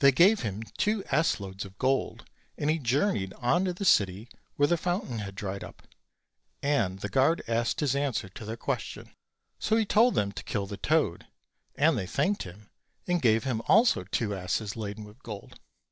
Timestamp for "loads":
1.38-1.64